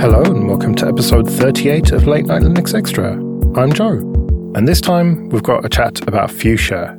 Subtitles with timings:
[0.00, 3.14] Hello, and welcome to episode 38 of Late Night Linux Extra.
[3.60, 3.94] I'm Joe,
[4.54, 6.96] and this time we've got a chat about Fuchsia,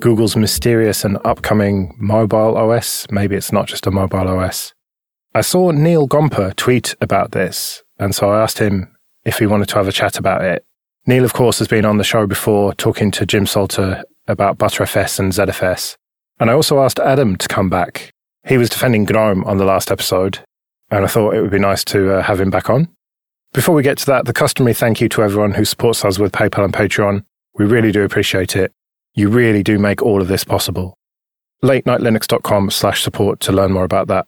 [0.00, 3.06] Google's mysterious and upcoming mobile OS.
[3.08, 4.74] Maybe it's not just a mobile OS.
[5.32, 9.68] I saw Neil Gompa tweet about this, and so I asked him if he wanted
[9.68, 10.64] to have a chat about it.
[11.06, 15.20] Neil, of course, has been on the show before talking to Jim Salter about Btrfs
[15.20, 15.96] and ZFS.
[16.40, 18.10] And I also asked Adam to come back.
[18.44, 20.40] He was defending GNOME on the last episode,
[20.90, 22.88] and I thought it would be nice to uh, have him back on.
[23.52, 26.32] Before we get to that, the customary thank you to everyone who supports us with
[26.32, 27.24] PayPal and Patreon.
[27.54, 28.72] We really do appreciate it.
[29.14, 30.96] You really do make all of this possible.
[31.64, 34.26] LateNightLinux.com slash support to learn more about that.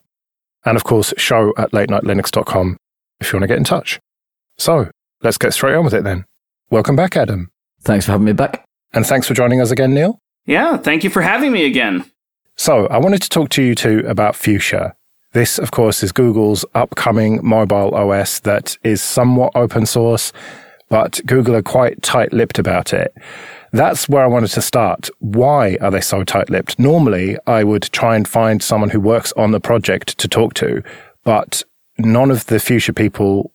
[0.64, 2.76] And of course, show at latenightlinux.com
[3.20, 4.00] if you want to get in touch.
[4.58, 4.90] So
[5.22, 6.24] let's get straight on with it then.
[6.70, 7.50] Welcome back, Adam.
[7.82, 8.64] Thanks for having me back.
[8.92, 10.18] And thanks for joining us again, Neil.
[10.46, 12.04] Yeah, thank you for having me again.
[12.56, 14.94] So I wanted to talk to you too about Fuchsia.
[15.32, 20.32] This, of course, is Google's upcoming mobile OS that is somewhat open source,
[20.90, 23.16] but Google are quite tight lipped about it.
[23.72, 25.08] That's where I wanted to start.
[25.20, 26.78] Why are they so tight lipped?
[26.78, 30.82] Normally, I would try and find someone who works on the project to talk to,
[31.24, 31.62] but
[31.96, 33.52] none of the Fuchsia people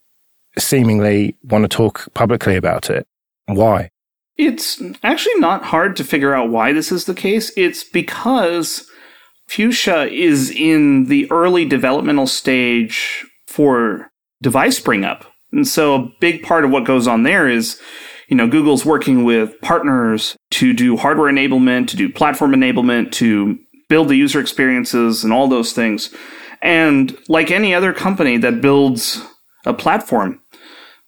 [0.57, 3.05] seemingly want to talk publicly about it.
[3.45, 3.91] Why?
[4.35, 7.51] It's actually not hard to figure out why this is the case.
[7.55, 8.87] It's because
[9.47, 14.09] Fuchsia is in the early developmental stage for
[14.41, 15.25] device bring up.
[15.51, 17.79] And so a big part of what goes on there is,
[18.27, 23.57] you know, Google's working with partners to do hardware enablement, to do platform enablement, to
[23.89, 26.13] build the user experiences and all those things.
[26.61, 29.25] And like any other company that builds
[29.65, 30.41] a platform,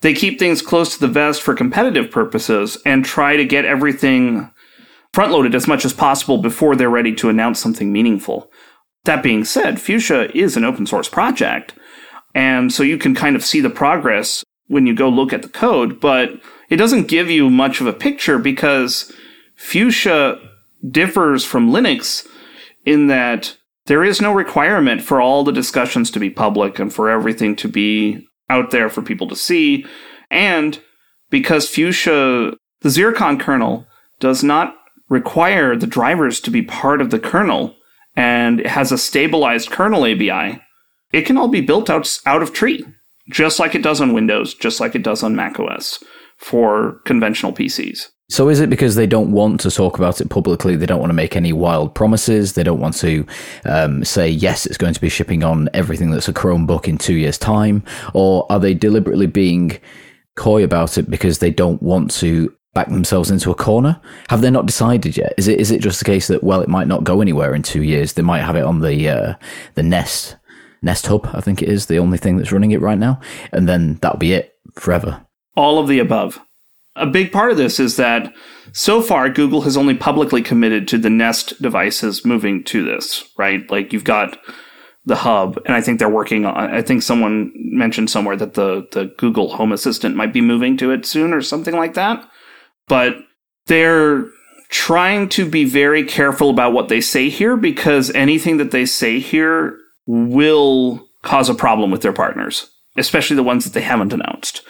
[0.02, 4.50] they keep things close to the vest for competitive purposes and try to get everything
[5.14, 8.52] front loaded as much as possible before they're ready to announce something meaningful.
[9.06, 11.74] That being said, Fuchsia is an open source project.
[12.36, 15.50] And so you can kind of see the progress when you go look at the
[15.50, 19.12] code, but it doesn't give you much of a picture because
[19.56, 20.40] Fuchsia
[20.88, 22.28] differs from Linux
[22.86, 27.10] in that there is no requirement for all the discussions to be public and for
[27.10, 29.86] everything to be out there for people to see.
[30.30, 30.80] And
[31.32, 33.88] because Fuchsia, the Zircon kernel,
[34.20, 34.76] does not
[35.10, 37.76] require the drivers to be part of the kernel
[38.16, 40.62] and has a stabilized kernel ABI,
[41.12, 42.86] it can all be built out, out of tree,
[43.30, 46.04] just like it does on Windows, just like it does on macOS
[46.38, 48.08] for conventional PCs.
[48.32, 50.76] So is it because they don't want to talk about it publicly?
[50.76, 52.54] They don't want to make any wild promises.
[52.54, 53.26] They don't want to
[53.66, 57.16] um, say yes, it's going to be shipping on everything that's a Chromebook in two
[57.16, 57.84] years' time,
[58.14, 59.80] or are they deliberately being
[60.36, 64.00] coy about it because they don't want to back themselves into a corner?
[64.30, 65.34] Have they not decided yet?
[65.38, 67.64] Is it is it just the case that well, it might not go anywhere in
[67.64, 68.14] two years?
[68.14, 69.34] They might have it on the uh,
[69.76, 70.36] the Nest
[70.82, 73.20] Nest Hub, I think it is the only thing that's running it right now,
[73.52, 75.26] and then that'll be it forever.
[75.56, 76.40] All of the above
[77.00, 78.34] a big part of this is that
[78.74, 83.70] so far Google has only publicly committed to the Nest devices moving to this, right?
[83.72, 84.38] Like you've got
[85.06, 86.56] the hub, and I think they're working on.
[86.56, 90.92] I think someone mentioned somewhere that the the Google Home Assistant might be moving to
[90.92, 92.30] it soon or something like that.
[92.90, 93.16] But
[93.68, 94.26] they're
[94.70, 99.20] trying to be very careful about what they say here because anything that they say
[99.20, 104.62] here will cause a problem with their partners, especially the ones that they haven't announced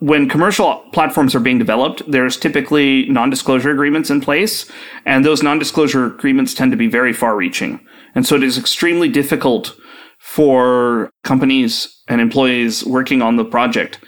[0.00, 4.70] when commercial platforms are being developed, there's typically non disclosure agreements in place,
[5.04, 7.80] and those non disclosure agreements tend to be very far reaching.
[8.14, 9.76] And so it is extremely difficult
[10.18, 13.98] for companies and employees working on the project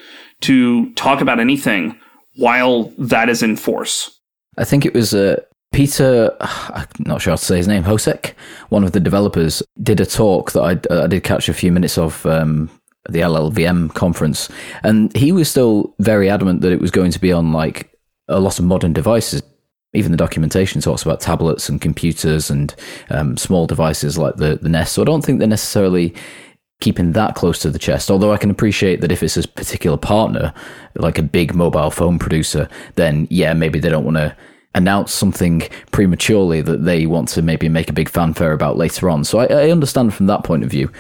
[0.43, 1.99] to talk about anything
[2.41, 4.19] while that is in force.
[4.57, 5.41] I think it was uh,
[5.73, 8.33] Peter, I'm not sure how to say his name, Hosek,
[8.71, 11.99] one of the developers, did a talk that I, I did catch a few minutes
[11.99, 12.71] of um,
[13.09, 14.49] the LLVM conference,
[14.83, 17.93] and he was still very adamant that it was going to be on like
[18.29, 19.43] a lot of modern devices.
[19.93, 22.75] Even the documentation talks about tablets and computers and
[23.11, 24.93] um, small devices like the the Nest.
[24.93, 26.15] So I don't think they're necessarily
[26.81, 28.11] keeping that close to the chest.
[28.11, 30.53] Although I can appreciate that if it's a particular partner,
[30.97, 34.35] like a big mobile phone producer, then yeah, maybe they don't want to
[34.75, 39.25] announce something prematurely that they want to maybe make a big fanfare about later on.
[39.25, 40.91] So I, I understand from that point of view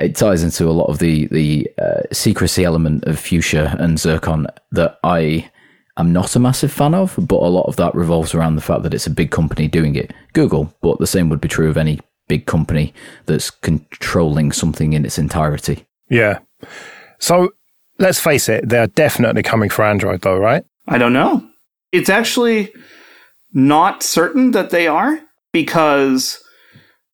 [0.00, 4.46] it ties into a lot of the the uh, secrecy element of Fuchsia and Zircon
[4.72, 5.50] that I
[5.96, 8.82] am not a massive fan of, but a lot of that revolves around the fact
[8.82, 10.74] that it's a big company doing it, Google.
[10.80, 12.94] But the same would be true of any big company
[13.26, 15.86] that's controlling something in its entirety.
[16.10, 16.38] Yeah.
[17.18, 17.50] So
[17.98, 20.64] let's face it, they're definitely coming for Android, though, right?
[20.88, 21.48] I don't know.
[21.92, 22.72] It's actually
[23.52, 25.20] not certain that they are
[25.52, 26.42] because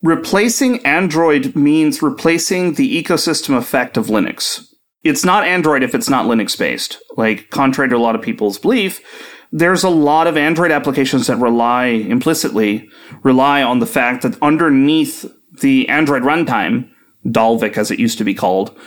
[0.01, 4.65] replacing Android means replacing the ecosystem effect of Linux.
[5.03, 6.97] It's not Android if it's not Linux based.
[7.17, 9.01] Like, contrary to a lot of people's belief,
[9.51, 12.89] there's a lot of Android applications that rely implicitly
[13.23, 15.25] rely on the fact that underneath
[15.61, 16.89] the Android runtime,
[17.25, 18.77] Dalvik as it used to be called,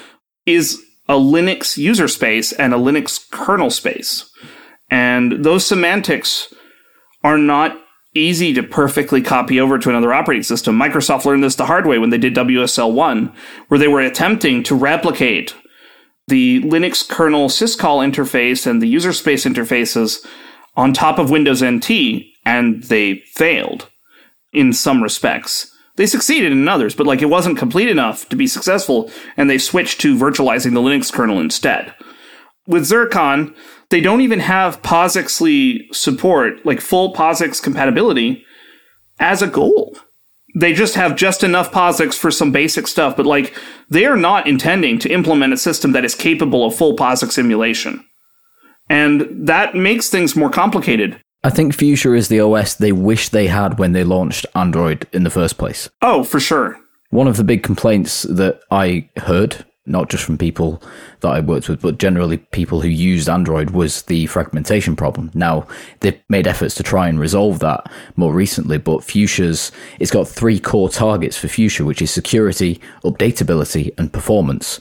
[0.46, 4.30] is a Linux user space and a Linux kernel space.
[4.90, 6.52] And those semantics
[7.22, 7.78] are not
[8.14, 10.78] easy to perfectly copy over to another operating system.
[10.78, 13.34] Microsoft learned this the hard way when they did WSL 1,
[13.68, 15.54] where they were attempting to replicate
[16.28, 20.24] the Linux kernel syscall interface and the user space interfaces
[20.76, 21.90] on top of Windows NT,
[22.44, 23.90] and they failed
[24.52, 25.70] in some respects.
[25.96, 29.58] They succeeded in others, but like it wasn't complete enough to be successful, and they
[29.58, 31.94] switched to virtualizing the Linux kernel instead.
[32.66, 33.54] With Zircon,
[33.90, 38.44] they don't even have POSIXly support, like full POSIX compatibility,
[39.20, 39.96] as a goal.
[40.56, 43.56] They just have just enough POSIX for some basic stuff, but like
[43.88, 48.04] they are not intending to implement a system that is capable of full POSIX emulation.
[48.88, 51.20] And that makes things more complicated.
[51.42, 55.24] I think Fuchsia is the OS they wish they had when they launched Android in
[55.24, 55.90] the first place.
[56.00, 56.78] Oh, for sure.
[57.10, 60.82] One of the big complaints that I heard, not just from people
[61.20, 65.30] that I worked with, but generally people who used Android, was the fragmentation problem.
[65.34, 65.66] Now,
[66.00, 69.70] they've made efforts to try and resolve that more recently, but Fuchsia's,
[70.00, 74.80] it's got three core targets for Fuchsia, which is security, updatability, and performance.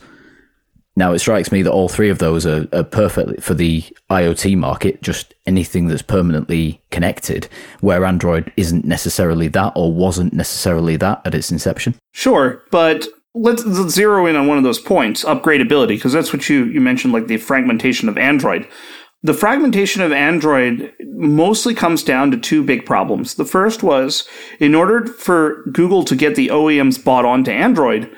[0.95, 4.57] Now, it strikes me that all three of those are, are perfect for the IoT
[4.57, 7.47] market, just anything that's permanently connected,
[7.81, 11.95] where Android isn't necessarily that or wasn't necessarily that at its inception.
[12.11, 16.47] Sure, but let's, let's zero in on one of those points upgradability, because that's what
[16.47, 18.67] you, you mentioned, like the fragmentation of Android.
[19.23, 23.35] The fragmentation of Android mostly comes down to two big problems.
[23.35, 24.27] The first was
[24.59, 28.13] in order for Google to get the OEMs bought onto Android,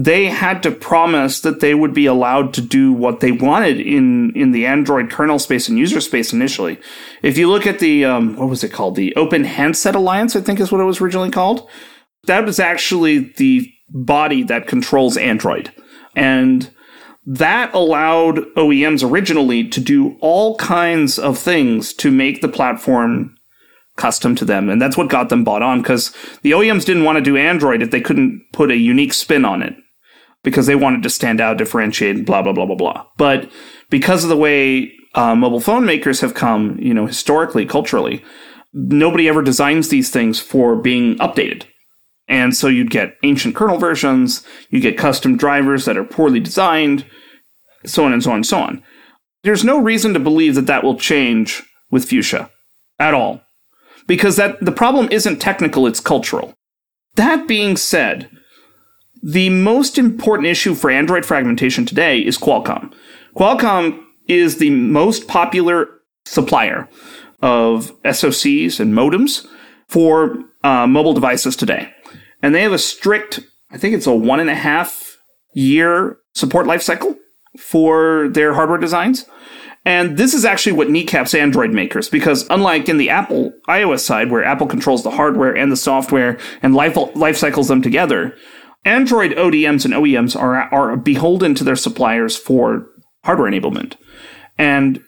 [0.00, 4.30] they had to promise that they would be allowed to do what they wanted in
[4.36, 6.78] in the Android kernel space and user space initially.
[7.20, 10.40] If you look at the um, what was it called, the Open Handset Alliance, I
[10.40, 11.68] think is what it was originally called.
[12.28, 15.72] That was actually the body that controls Android,
[16.14, 16.70] and
[17.26, 23.34] that allowed OEMs originally to do all kinds of things to make the platform
[23.96, 24.68] custom to them.
[24.68, 27.82] And that's what got them bought on because the OEMs didn't want to do Android
[27.82, 29.74] if they couldn't put a unique spin on it
[30.44, 33.06] because they wanted to stand out, differentiate, blah, blah, blah, blah, blah.
[33.16, 33.50] But
[33.90, 38.24] because of the way uh, mobile phone makers have come, you know, historically, culturally,
[38.72, 41.64] nobody ever designs these things for being updated.
[42.28, 47.06] And so you'd get ancient kernel versions, you get custom drivers that are poorly designed,
[47.86, 48.82] so on and so on and so on.
[49.44, 52.50] There's no reason to believe that that will change with Fuchsia
[52.98, 53.42] at all.
[54.06, 56.54] Because that the problem isn't technical, it's cultural.
[57.14, 58.30] That being said,
[59.22, 62.92] the most important issue for Android fragmentation today is Qualcomm.
[63.36, 65.88] Qualcomm is the most popular
[66.24, 66.88] supplier
[67.40, 69.46] of SoCs and modems
[69.88, 71.92] for uh, mobile devices today.
[72.42, 75.18] And they have a strict, I think it's a one and a half
[75.54, 77.16] year support lifecycle
[77.58, 79.26] for their hardware designs.
[79.84, 84.30] And this is actually what kneecaps Android makers because unlike in the Apple iOS side
[84.30, 88.36] where Apple controls the hardware and the software and life, life cycles them together,
[88.84, 92.86] Android ODMs and OEMs are are beholden to their suppliers for
[93.24, 93.96] hardware enablement.
[94.56, 95.02] And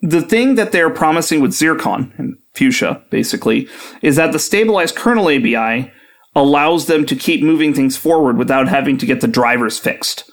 [0.00, 3.68] the thing that they're promising with Zircon and Fuchsia, basically,
[4.02, 5.90] is that the stabilized kernel ABI
[6.34, 10.30] allows them to keep moving things forward without having to get the drivers fixed.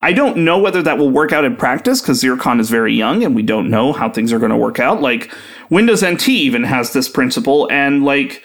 [0.00, 3.22] I don't know whether that will work out in practice because Zircon is very young
[3.22, 5.00] and we don't know how things are going to work out.
[5.00, 5.32] Like
[5.70, 8.42] Windows NT even has this principle, and like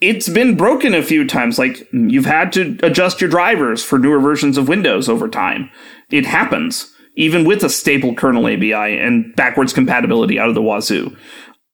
[0.00, 1.58] it's been broken a few times.
[1.58, 5.70] Like you've had to adjust your drivers for newer versions of Windows over time.
[6.10, 11.16] It happens, even with a stable kernel ABI and backwards compatibility out of the wazoo.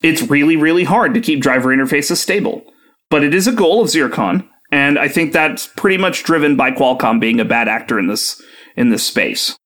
[0.02, 2.64] It's really, really hard to keep driver interfaces stable.
[3.10, 6.70] But it is a goal of Zircon, and I think that's pretty much driven by
[6.70, 8.42] Qualcomm being a bad actor in this
[8.76, 9.56] in this space.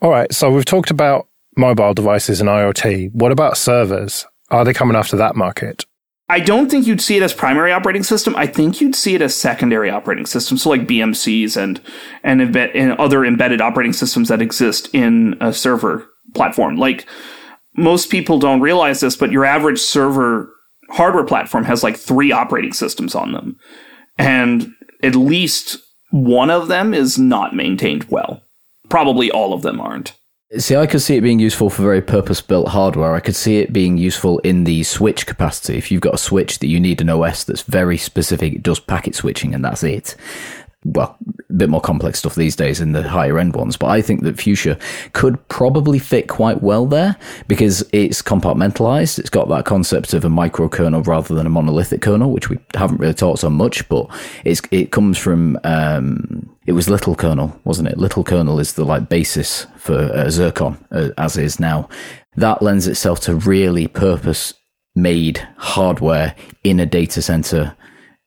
[0.00, 3.12] All right, so we've talked about mobile devices and IoT.
[3.12, 4.26] What about servers?
[4.50, 5.84] Are they coming after that market?
[6.28, 8.34] I don't think you'd see it as primary operating system.
[8.36, 10.56] I think you'd see it as secondary operating system.
[10.56, 11.80] So like BMCs and
[12.22, 16.76] and, and other embedded operating systems that exist in a server platform.
[16.76, 17.06] Like
[17.76, 20.50] most people don't realize this, but your average server
[20.90, 23.58] hardware platform has like three operating systems on them.
[24.16, 25.78] And at least
[26.10, 28.42] one of them is not maintained well.
[28.88, 30.14] Probably all of them aren't.
[30.56, 33.14] See, I could see it being useful for very purpose built hardware.
[33.14, 35.76] I could see it being useful in the switch capacity.
[35.76, 38.78] If you've got a switch that you need an OS that's very specific, it does
[38.78, 40.14] packet switching and that's it.
[40.84, 41.16] Well,
[41.48, 43.76] a bit more complex stuff these days in the higher end ones.
[43.76, 44.78] But I think that Fuchsia
[45.12, 47.16] could probably fit quite well there
[47.48, 49.18] because it's compartmentalized.
[49.18, 52.98] It's got that concept of a microkernel rather than a monolithic kernel, which we haven't
[53.00, 54.08] really talked so much, but
[54.44, 57.98] it's, it comes from, um, it was little kernel, wasn't it?
[57.98, 61.88] Little kernel is the like basis for uh, Zircon uh, as is now.
[62.36, 64.54] That lends itself to really purpose
[64.94, 67.74] made hardware in a data center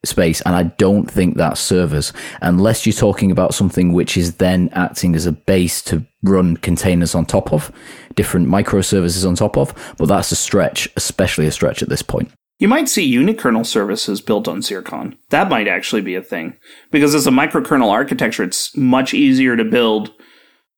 [0.06, 0.42] space.
[0.42, 5.16] And I don't think that's servers, unless you're talking about something which is then acting
[5.16, 7.72] as a base to run containers on top of,
[8.16, 9.74] different microservices on top of.
[9.98, 12.32] But that's a stretch, especially a stretch at this point.
[12.60, 15.16] You might see unikernel services built on Zircon.
[15.30, 16.58] That might actually be a thing.
[16.90, 20.12] Because as a microkernel architecture, it's much easier to build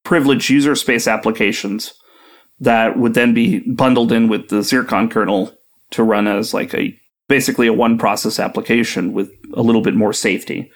[0.04, 1.94] privileged user space applications
[2.60, 5.54] that would then be bundled in with the Zircon kernel
[5.92, 7.00] to run as like a
[7.30, 10.70] basically a one process application with a little bit more safety.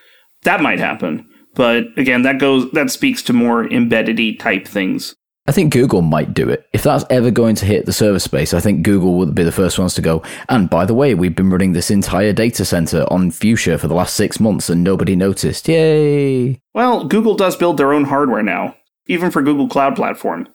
[0.44, 1.28] That might happen.
[1.56, 5.14] But again, that goes that speaks to more embedded type things.
[5.46, 6.66] I think Google might do it.
[6.72, 9.52] If that's ever going to hit the server space, I think Google would be the
[9.52, 10.24] first ones to go.
[10.48, 13.94] And by the way, we've been running this entire data center on Fuchsia for the
[13.94, 15.68] last six months and nobody noticed.
[15.68, 16.62] Yay!
[16.74, 20.48] Well, Google does build their own hardware now, even for Google Cloud Platform.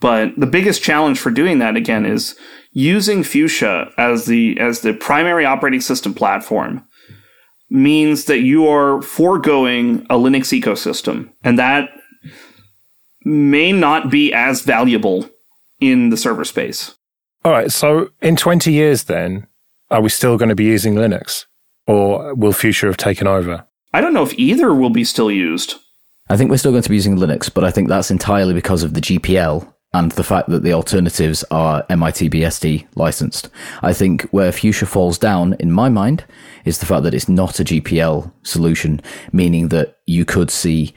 [0.00, 2.34] But the biggest challenge for doing that again is
[2.72, 6.84] using Fuchsia as the as the primary operating system platform
[7.70, 11.90] means that you are foregoing a Linux ecosystem, and that
[13.24, 15.28] may not be as valuable
[15.80, 16.94] in the server space.
[17.44, 17.70] All right.
[17.70, 19.46] So in 20 years, then,
[19.90, 21.46] are we still going to be using Linux?
[21.86, 23.66] Or will Fuchsia have taken over?
[23.92, 25.76] I don't know if either will be still used.
[26.28, 28.82] I think we're still going to be using Linux, but I think that's entirely because
[28.82, 33.48] of the GPL and the fact that the alternatives are MIT BSD licensed.
[33.82, 36.24] I think where Fuchsia falls down, in my mind,
[36.64, 39.00] is the fact that it's not a GPL solution,
[39.32, 40.94] meaning that you could see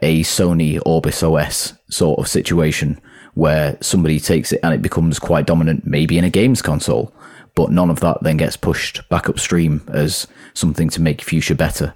[0.00, 3.00] a Sony Orbis OS sort of situation
[3.34, 7.12] where somebody takes it and it becomes quite dominant, maybe in a games console,
[7.54, 11.94] but none of that then gets pushed back upstream as something to make Fuchsia better.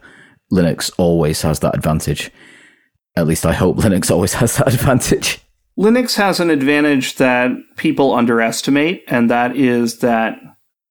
[0.52, 2.32] Linux always has that advantage.
[3.16, 5.40] At least I hope Linux always has that advantage.
[5.78, 10.38] Linux has an advantage that people underestimate, and that is that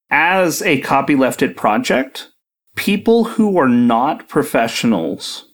[0.09, 2.29] as a copylefted project,
[2.75, 5.45] people who are not professionals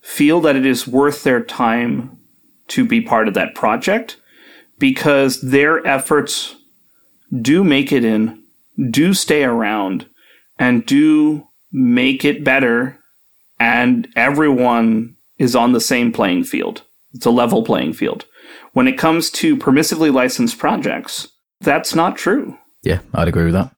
[0.00, 2.16] feel that it is worth their time
[2.68, 4.16] to be part of that project
[4.78, 6.56] because their efforts
[7.40, 8.42] do make it in,
[8.90, 10.08] do stay around,
[10.58, 12.98] and do make it better,
[13.58, 16.82] and everyone is on the same playing field.
[17.12, 18.24] It's a level playing field.
[18.72, 21.28] When it comes to permissively licensed projects,
[21.60, 22.56] that's not true.
[22.82, 23.74] Yeah, I'd agree with that.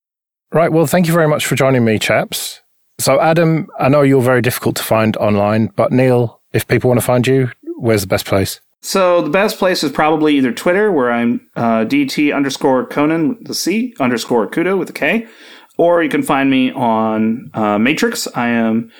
[0.53, 0.71] Right.
[0.71, 2.61] Well, thank you very much for joining me, chaps.
[2.99, 7.01] So, Adam, I know you're very difficult to find online, but Neil, if people want
[7.01, 8.61] to find you, where's the best place?
[8.83, 13.47] So the best place is probably either Twitter, where I'm uh, DT underscore Conan with
[13.47, 15.27] the C underscore Kudo with a K,
[15.79, 18.27] or you can find me on uh, Matrix.
[18.35, 18.91] I am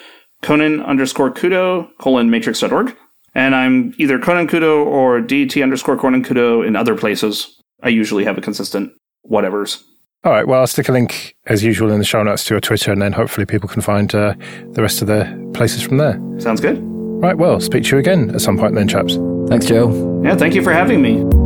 [0.41, 2.97] Conan underscore Kudo colon matrix.org.
[3.35, 7.61] And I'm either Conan Kudo or DT underscore Conan Kudo in other places.
[7.83, 8.93] I usually have a consistent
[9.29, 9.83] whatevers.
[10.25, 10.47] All right.
[10.47, 13.03] Well, I'll stick a link as usual in the show notes to your Twitter, and
[13.03, 14.35] then hopefully people can find uh,
[14.73, 16.21] the rest of the places from there.
[16.39, 16.79] Sounds good.
[16.83, 17.37] Right.
[17.37, 19.17] Well, speak to you again at some point then, chaps.
[19.49, 20.23] Thanks, Joe.
[20.25, 20.37] Yeah.
[20.37, 21.42] Thank you for having me.